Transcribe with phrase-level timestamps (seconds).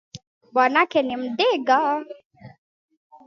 [0.53, 1.79] Bwanake ni mdigo